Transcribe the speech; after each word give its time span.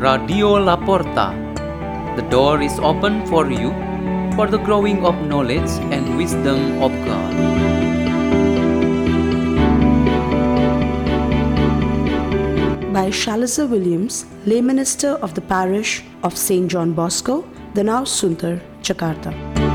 Radio 0.00 0.58
La 0.58 0.76
Porta. 0.76 1.26
The 2.16 2.22
door 2.30 2.62
is 2.62 2.78
open 2.78 3.26
for 3.26 3.50
you 3.50 3.70
for 4.34 4.46
the 4.46 4.56
growing 4.56 5.04
of 5.04 5.14
knowledge 5.26 5.70
and 5.92 6.16
wisdom 6.16 6.82
of 6.82 6.90
God. 7.04 7.60
by 12.92 13.08
Shalaza 13.08 13.68
Williams, 13.68 14.26
lay 14.46 14.60
minister 14.60 15.10
of 15.22 15.34
the 15.34 15.40
parish 15.40 16.02
of 16.22 16.36
St. 16.36 16.68
John 16.68 16.92
Bosco, 16.92 17.44
Danau 17.74 18.04
Sunter, 18.04 18.60
Jakarta. 18.82 19.69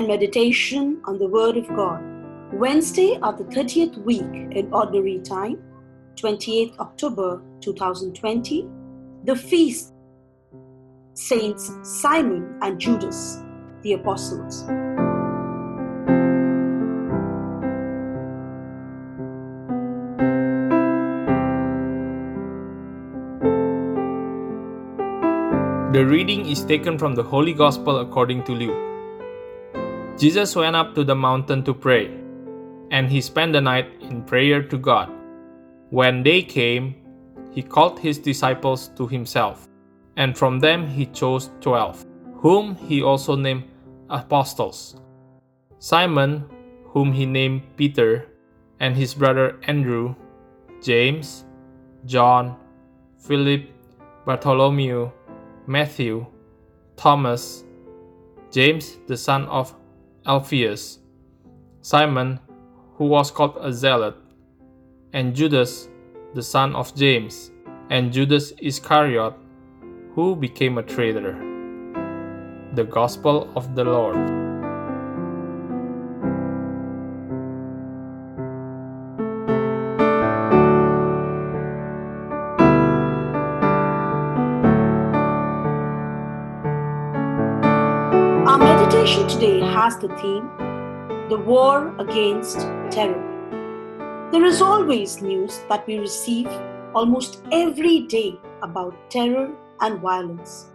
And 0.00 0.08
meditation 0.08 0.98
on 1.04 1.18
the 1.18 1.28
Word 1.28 1.58
of 1.58 1.68
God. 1.76 2.02
Wednesday 2.54 3.18
of 3.22 3.36
the 3.36 3.44
30th 3.44 3.98
week 3.98 4.32
in 4.50 4.72
Ordinary 4.72 5.18
Time, 5.18 5.58
28th 6.14 6.78
October 6.78 7.42
2020, 7.60 8.66
the 9.24 9.36
feast 9.36 9.92
Saints 11.12 11.70
Simon 11.82 12.56
and 12.62 12.80
Judas, 12.80 13.42
the 13.82 13.92
Apostles. 13.92 14.64
The 25.92 26.06
reading 26.06 26.46
is 26.46 26.64
taken 26.64 26.96
from 26.96 27.14
the 27.14 27.22
Holy 27.22 27.52
Gospel 27.52 27.98
according 27.98 28.44
to 28.44 28.52
Luke. 28.52 28.89
Jesus 30.20 30.54
went 30.54 30.76
up 30.76 30.94
to 30.96 31.02
the 31.02 31.14
mountain 31.14 31.64
to 31.64 31.72
pray, 31.72 32.12
and 32.90 33.08
he 33.08 33.22
spent 33.22 33.54
the 33.54 33.60
night 33.62 33.88
in 34.02 34.20
prayer 34.20 34.62
to 34.62 34.76
God. 34.76 35.08
When 35.88 36.22
day 36.22 36.42
came, 36.42 36.94
he 37.52 37.62
called 37.62 37.98
his 37.98 38.18
disciples 38.18 38.88
to 39.00 39.06
himself, 39.06 39.66
and 40.18 40.36
from 40.36 40.60
them 40.60 40.86
he 40.86 41.06
chose 41.06 41.48
twelve, 41.62 42.04
whom 42.34 42.76
he 42.76 43.00
also 43.00 43.34
named 43.34 43.64
apostles 44.10 45.00
Simon, 45.78 46.44
whom 46.84 47.14
he 47.14 47.24
named 47.24 47.62
Peter, 47.78 48.28
and 48.78 48.94
his 48.94 49.14
brother 49.14 49.58
Andrew, 49.68 50.14
James, 50.82 51.46
John, 52.04 52.60
Philip, 53.16 53.72
Bartholomew, 54.26 55.10
Matthew, 55.66 56.26
Thomas, 56.96 57.64
James 58.50 58.98
the 59.06 59.16
son 59.16 59.46
of 59.46 59.79
Alphaeus, 60.30 61.00
Simon, 61.80 62.38
who 62.94 63.06
was 63.06 63.32
called 63.32 63.58
a 63.60 63.72
zealot, 63.72 64.14
and 65.12 65.34
Judas 65.34 65.88
the 66.34 66.42
son 66.42 66.76
of 66.76 66.94
James, 66.94 67.50
and 67.90 68.12
Judas 68.12 68.52
Iscariot, 68.62 69.34
who 70.14 70.36
became 70.36 70.78
a 70.78 70.84
traitor. 70.84 71.34
The 72.74 72.84
Gospel 72.84 73.50
of 73.56 73.74
the 73.74 73.82
Lord. 73.82 74.49
Today 89.00 89.60
has 89.60 89.96
the 89.96 90.08
theme 90.18 90.50
The 91.30 91.38
War 91.38 91.96
Against 91.98 92.58
Terror. 92.90 94.28
There 94.30 94.44
is 94.44 94.60
always 94.60 95.22
news 95.22 95.60
that 95.70 95.86
we 95.86 95.96
receive 95.98 96.46
almost 96.94 97.42
every 97.50 98.00
day 98.00 98.38
about 98.60 98.94
terror 99.08 99.56
and 99.80 100.00
violence. 100.00 100.66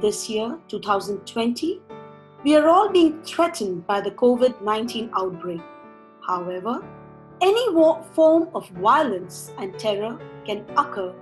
This 0.00 0.30
year, 0.30 0.58
2020, 0.68 1.82
we 2.42 2.56
are 2.56 2.70
all 2.70 2.88
being 2.88 3.22
threatened 3.22 3.86
by 3.86 4.00
the 4.00 4.12
COVID 4.12 4.62
19 4.62 5.10
outbreak. 5.14 5.60
However, 6.26 6.82
any 7.42 7.66
form 8.14 8.48
of 8.54 8.66
violence 8.70 9.52
and 9.58 9.78
terror 9.78 10.18
can 10.46 10.64
occur 10.78 11.12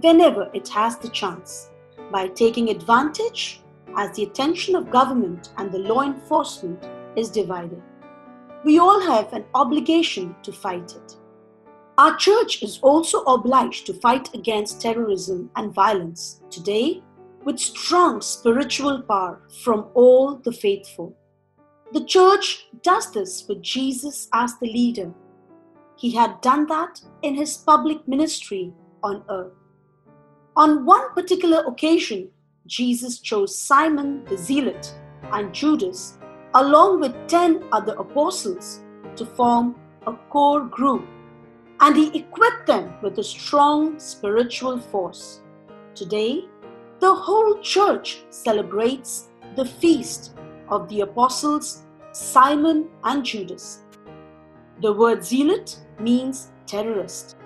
whenever 0.00 0.50
it 0.54 0.68
has 0.68 0.98
the 0.98 1.08
chance 1.08 1.68
by 2.12 2.28
taking 2.28 2.70
advantage 2.70 3.60
as 3.96 4.14
the 4.16 4.24
attention 4.24 4.74
of 4.74 4.90
government 4.90 5.50
and 5.58 5.70
the 5.70 5.78
law 5.78 6.02
enforcement 6.02 6.86
is 7.16 7.30
divided. 7.30 7.82
We 8.64 8.78
all 8.78 9.00
have 9.00 9.32
an 9.32 9.44
obligation 9.54 10.34
to 10.42 10.52
fight 10.52 10.94
it. 10.94 11.16
Our 11.98 12.16
church 12.16 12.62
is 12.62 12.78
also 12.80 13.22
obliged 13.24 13.86
to 13.86 13.94
fight 13.94 14.34
against 14.34 14.80
terrorism 14.80 15.50
and 15.56 15.74
violence 15.74 16.40
today 16.50 17.02
with 17.44 17.58
strong 17.58 18.20
spiritual 18.20 19.02
power 19.02 19.40
from 19.62 19.88
all 19.94 20.36
the 20.36 20.52
faithful. 20.52 21.16
The 21.92 22.04
church 22.04 22.68
does 22.82 23.12
this 23.12 23.46
with 23.48 23.62
Jesus 23.62 24.28
as 24.32 24.58
the 24.58 24.66
leader. 24.66 25.12
He 25.96 26.12
had 26.12 26.40
done 26.40 26.66
that 26.68 27.00
in 27.22 27.34
his 27.34 27.56
public 27.56 28.06
ministry 28.06 28.72
on 29.02 29.24
earth. 29.28 29.52
On 30.56 30.86
one 30.86 31.12
particular 31.14 31.64
occasion, 31.66 32.30
Jesus 32.70 33.18
chose 33.18 33.58
Simon 33.58 34.24
the 34.26 34.38
Zealot 34.38 34.94
and 35.32 35.52
Judas, 35.52 36.18
along 36.54 37.00
with 37.00 37.26
10 37.26 37.64
other 37.72 37.94
apostles, 37.94 38.84
to 39.16 39.26
form 39.26 39.74
a 40.06 40.12
core 40.30 40.60
group, 40.66 41.04
and 41.80 41.96
he 41.96 42.16
equipped 42.16 42.68
them 42.68 42.94
with 43.02 43.18
a 43.18 43.24
strong 43.24 43.98
spiritual 43.98 44.78
force. 44.78 45.40
Today, 45.96 46.44
the 47.00 47.12
whole 47.12 47.58
church 47.60 48.22
celebrates 48.30 49.30
the 49.56 49.64
feast 49.64 50.36
of 50.68 50.88
the 50.88 51.00
apostles 51.00 51.82
Simon 52.12 52.88
and 53.02 53.24
Judas. 53.24 53.80
The 54.80 54.92
word 54.92 55.24
zealot 55.24 55.76
means 55.98 56.52
terrorist. 56.66 57.36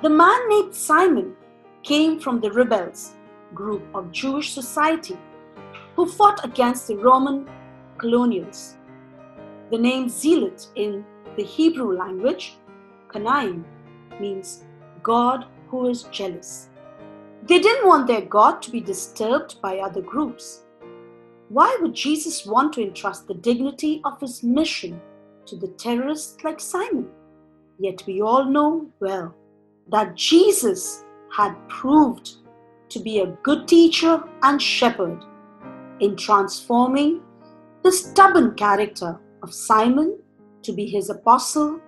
The 0.00 0.08
man 0.08 0.48
named 0.48 0.74
Simon 0.74 1.36
came 1.82 2.18
from 2.18 2.40
the 2.40 2.50
rebels 2.50 3.12
group 3.54 3.82
of 3.94 4.12
Jewish 4.12 4.52
society 4.52 5.18
who 5.96 6.06
fought 6.06 6.44
against 6.44 6.88
the 6.88 6.96
Roman 6.96 7.48
colonials. 7.98 8.76
The 9.70 9.78
name 9.78 10.08
zealot 10.08 10.66
in 10.74 11.04
the 11.36 11.44
Hebrew 11.44 11.96
language, 11.96 12.56
Kanaim, 13.08 13.64
means 14.18 14.64
God 15.02 15.46
who 15.68 15.88
is 15.88 16.04
jealous. 16.04 16.68
They 17.44 17.58
didn't 17.58 17.86
want 17.86 18.06
their 18.06 18.22
God 18.22 18.60
to 18.62 18.70
be 18.70 18.80
disturbed 18.80 19.60
by 19.62 19.78
other 19.78 20.02
groups. 20.02 20.62
Why 21.48 21.76
would 21.80 21.94
Jesus 21.94 22.46
want 22.46 22.72
to 22.74 22.82
entrust 22.82 23.26
the 23.26 23.34
dignity 23.34 24.00
of 24.04 24.20
his 24.20 24.42
mission 24.42 25.00
to 25.46 25.56
the 25.56 25.68
terrorists 25.68 26.42
like 26.44 26.60
Simon? 26.60 27.08
Yet 27.78 28.04
we 28.06 28.20
all 28.20 28.44
know 28.44 28.90
well 29.00 29.34
that 29.88 30.14
Jesus 30.14 31.04
had 31.34 31.56
proved 31.68 32.36
to 32.90 32.98
be 32.98 33.20
a 33.20 33.34
good 33.42 33.66
teacher 33.66 34.22
and 34.42 34.60
shepherd 34.60 35.24
in 36.00 36.16
transforming 36.16 37.22
the 37.82 37.92
stubborn 37.92 38.54
character 38.54 39.18
of 39.42 39.54
Simon 39.54 40.18
to 40.62 40.72
be 40.72 40.86
his 40.86 41.08
apostle 41.08 41.80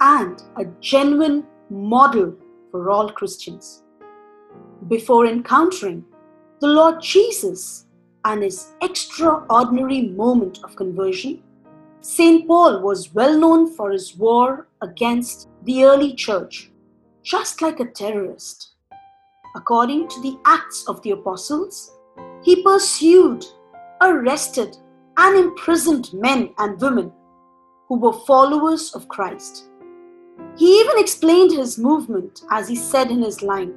and 0.00 0.42
a 0.56 0.64
genuine 0.80 1.44
model 1.70 2.34
for 2.70 2.90
all 2.90 3.10
Christians. 3.10 3.82
Before 4.88 5.26
encountering 5.26 6.04
the 6.60 6.68
Lord 6.68 7.02
Jesus 7.02 7.86
and 8.24 8.42
his 8.42 8.72
extraordinary 8.82 10.08
moment 10.08 10.60
of 10.64 10.76
conversion, 10.76 11.42
St. 12.00 12.46
Paul 12.46 12.82
was 12.82 13.12
well 13.12 13.36
known 13.38 13.74
for 13.74 13.90
his 13.90 14.16
war 14.16 14.68
against 14.80 15.48
the 15.64 15.84
early 15.84 16.14
church, 16.14 16.70
just 17.22 17.60
like 17.60 17.80
a 17.80 17.86
terrorist. 17.86 18.75
According 19.56 20.08
to 20.08 20.20
the 20.20 20.38
Acts 20.44 20.84
of 20.86 21.00
the 21.00 21.12
Apostles, 21.12 21.98
he 22.42 22.62
pursued, 22.62 23.42
arrested, 24.02 24.76
and 25.16 25.34
imprisoned 25.34 26.12
men 26.12 26.50
and 26.58 26.78
women 26.78 27.10
who 27.88 27.98
were 27.98 28.12
followers 28.12 28.94
of 28.94 29.08
Christ. 29.08 29.70
He 30.58 30.78
even 30.80 30.98
explained 30.98 31.52
his 31.52 31.78
movement 31.78 32.42
as 32.50 32.68
he 32.68 32.76
said 32.76 33.10
in 33.10 33.22
his 33.22 33.40
line 33.42 33.72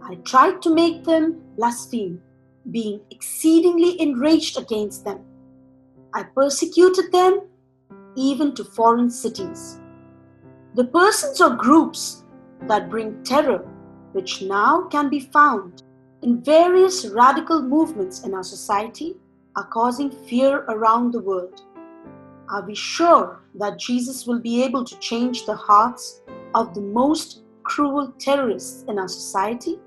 I 0.00 0.14
tried 0.16 0.62
to 0.62 0.74
make 0.74 1.04
them 1.04 1.40
blaspheme, 1.56 2.20
being 2.70 3.00
exceedingly 3.10 4.00
enraged 4.00 4.56
against 4.56 5.04
them. 5.04 5.20
I 6.14 6.22
persecuted 6.22 7.10
them 7.10 7.40
even 8.14 8.54
to 8.54 8.64
foreign 8.64 9.10
cities. 9.10 9.80
The 10.74 10.84
persons 10.84 11.40
or 11.40 11.56
groups 11.56 12.22
that 12.68 12.88
bring 12.88 13.22
terror, 13.24 13.66
which 14.12 14.42
now 14.42 14.88
can 14.88 15.08
be 15.08 15.20
found 15.20 15.82
in 16.22 16.40
various 16.42 17.06
radical 17.06 17.60
movements 17.60 18.22
in 18.22 18.32
our 18.32 18.44
society 18.44 19.16
are 19.56 19.66
causing 19.66 20.10
fear 20.10 20.58
around 20.68 21.12
the 21.12 21.20
world. 21.20 21.62
Are 22.48 22.64
we 22.64 22.74
sure 22.74 23.40
that 23.56 23.78
Jesus 23.78 24.26
will 24.26 24.38
be 24.38 24.62
able 24.62 24.84
to 24.84 24.98
change 24.98 25.46
the 25.46 25.56
hearts 25.56 26.22
of 26.54 26.74
the 26.74 26.80
most 26.80 27.42
cruel 27.64 28.12
terrorists 28.18 28.84
in 28.88 28.98
our 28.98 29.08
society? 29.08 29.78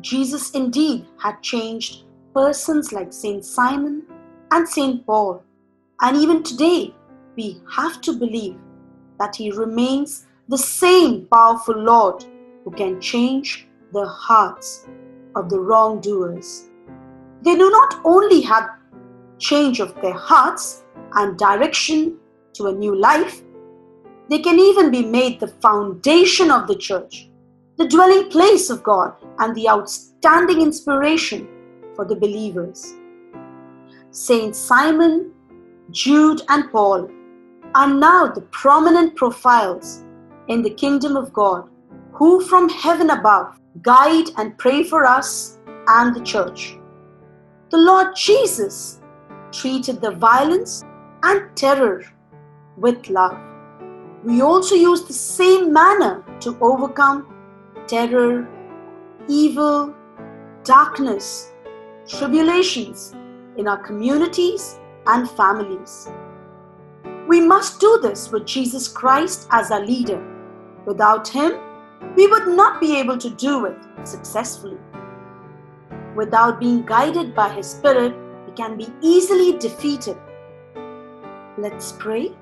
Jesus 0.00 0.50
indeed 0.50 1.06
had 1.18 1.42
changed 1.42 2.04
persons 2.34 2.92
like 2.92 3.12
Saint 3.12 3.44
Simon 3.44 4.02
and 4.50 4.68
Saint 4.68 5.06
Paul, 5.06 5.42
and 6.00 6.16
even 6.16 6.42
today 6.42 6.94
we 7.36 7.60
have 7.70 8.00
to 8.02 8.12
believe 8.12 8.56
that 9.18 9.36
he 9.36 9.50
remains 9.50 10.26
the 10.48 10.58
same 10.58 11.26
powerful 11.26 11.76
Lord 11.76 12.24
who 12.70 12.76
can 12.76 13.00
change 13.00 13.66
the 13.92 14.06
hearts 14.06 14.86
of 15.34 15.48
the 15.50 15.58
wrongdoers. 15.58 16.68
They 17.42 17.56
do 17.56 17.70
not 17.70 18.00
only 18.04 18.40
have 18.42 18.70
change 19.38 19.80
of 19.80 19.94
their 20.00 20.14
hearts 20.14 20.84
and 21.14 21.38
direction 21.38 22.16
to 22.54 22.66
a 22.66 22.72
new 22.72 22.94
life, 22.94 23.42
they 24.28 24.38
can 24.38 24.58
even 24.58 24.90
be 24.90 25.04
made 25.04 25.40
the 25.40 25.48
foundation 25.48 26.50
of 26.50 26.68
the 26.68 26.76
church, 26.76 27.28
the 27.78 27.88
dwelling 27.88 28.30
place 28.30 28.70
of 28.70 28.82
God, 28.82 29.14
and 29.38 29.54
the 29.56 29.68
outstanding 29.68 30.60
inspiration 30.60 31.48
for 31.96 32.04
the 32.04 32.14
believers. 32.16 32.94
Saint 34.12 34.54
Simon, 34.54 35.32
Jude, 35.90 36.42
and 36.48 36.70
Paul 36.70 37.10
are 37.74 37.92
now 37.92 38.26
the 38.26 38.42
prominent 38.52 39.16
profiles 39.16 40.04
in 40.48 40.62
the 40.62 40.70
kingdom 40.70 41.16
of 41.16 41.32
God 41.32 41.69
who 42.20 42.44
from 42.44 42.68
heaven 42.68 43.08
above 43.08 43.58
guide 43.80 44.26
and 44.36 44.58
pray 44.58 44.84
for 44.84 45.06
us 45.06 45.58
and 45.88 46.14
the 46.14 46.20
church. 46.20 46.76
The 47.70 47.78
Lord 47.78 48.08
Jesus 48.14 49.00
treated 49.52 50.02
the 50.02 50.10
violence 50.10 50.84
and 51.22 51.56
terror 51.56 52.04
with 52.76 53.08
love. 53.08 53.38
We 54.22 54.42
also 54.42 54.74
use 54.74 55.04
the 55.04 55.14
same 55.14 55.72
manner 55.72 56.22
to 56.40 56.58
overcome 56.60 57.26
terror, 57.86 58.46
evil, 59.26 59.94
darkness, 60.62 61.54
tribulations 62.06 63.14
in 63.56 63.66
our 63.66 63.78
communities 63.78 64.78
and 65.06 65.30
families. 65.30 66.06
We 67.26 67.40
must 67.40 67.80
do 67.80 67.98
this 68.02 68.30
with 68.30 68.44
Jesus 68.44 68.88
Christ 68.88 69.48
as 69.52 69.70
our 69.70 69.82
leader. 69.82 70.22
Without 70.84 71.26
Him, 71.26 71.52
we 72.16 72.26
would 72.26 72.48
not 72.48 72.80
be 72.80 72.98
able 72.98 73.18
to 73.18 73.30
do 73.30 73.66
it 73.66 73.76
successfully. 74.04 74.78
Without 76.16 76.60
being 76.60 76.84
guided 76.84 77.34
by 77.34 77.48
His 77.48 77.66
Spirit, 77.66 78.14
we 78.46 78.52
can 78.52 78.76
be 78.76 78.88
easily 79.00 79.58
defeated. 79.58 80.16
Let's 81.56 81.92
pray. 81.92 82.32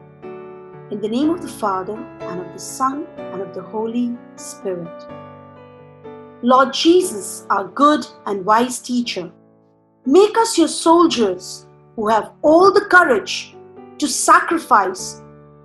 In 0.90 1.00
the 1.00 1.08
name 1.08 1.30
of 1.30 1.42
the 1.42 1.48
Father, 1.48 1.96
and 2.20 2.40
of 2.40 2.52
the 2.52 2.58
Son, 2.58 3.06
and 3.16 3.42
of 3.42 3.54
the 3.54 3.62
Holy 3.62 4.16
Spirit. 4.36 5.06
Lord 6.42 6.72
Jesus, 6.72 7.46
our 7.50 7.66
good 7.66 8.06
and 8.26 8.44
wise 8.44 8.78
teacher, 8.78 9.30
make 10.06 10.38
us 10.38 10.56
your 10.56 10.68
soldiers 10.68 11.66
who 11.96 12.08
have 12.08 12.32
all 12.42 12.72
the 12.72 12.86
courage 12.86 13.56
to 13.98 14.06
sacrifice 14.06 15.20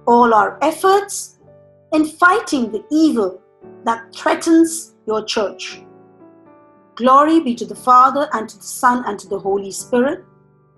all 0.07 0.33
our 0.33 0.57
efforts 0.61 1.37
in 1.93 2.05
fighting 2.05 2.71
the 2.71 2.83
evil 2.91 3.42
that 3.85 4.13
threatens 4.15 4.95
your 5.07 5.23
church. 5.25 5.81
Glory 6.95 7.39
be 7.39 7.55
to 7.55 7.65
the 7.65 7.75
Father, 7.75 8.29
and 8.33 8.47
to 8.47 8.57
the 8.57 8.63
Son, 8.63 9.03
and 9.05 9.19
to 9.19 9.27
the 9.27 9.39
Holy 9.39 9.71
Spirit, 9.71 10.23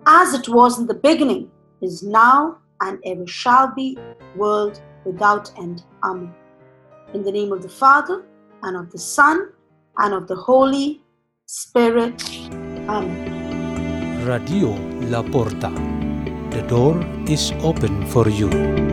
as 0.06 0.34
it 0.34 0.48
was 0.48 0.78
in 0.78 0.86
the 0.86 0.94
beginning, 0.94 1.50
is 1.82 2.02
now, 2.02 2.58
and 2.80 2.98
ever 3.04 3.26
shall 3.26 3.72
be, 3.74 3.98
world 4.34 4.80
without 5.04 5.50
end. 5.58 5.82
Amen. 6.04 6.34
In 7.14 7.22
the 7.22 7.32
name 7.32 7.52
of 7.52 7.62
the 7.62 7.68
Father, 7.68 8.24
and 8.62 8.76
of 8.76 8.90
the 8.90 8.98
Son, 8.98 9.48
and 9.98 10.14
of 10.14 10.26
the 10.26 10.36
Holy 10.36 11.02
Spirit. 11.46 12.22
Amen. 12.88 14.26
Radio 14.26 14.70
La 15.10 15.22
Porta. 15.22 15.70
The 16.50 16.62
door 16.66 17.04
is 17.28 17.52
open 17.62 18.06
for 18.06 18.28
you. 18.28 18.85